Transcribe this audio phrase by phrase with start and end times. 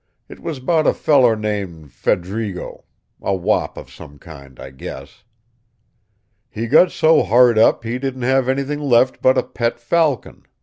[0.27, 2.85] It was about a feller named 'Fed'rigo.'
[3.21, 5.23] A wop of some kind, I guess.
[6.49, 10.47] He got so hard up he didn't have anything left but a pet falcon.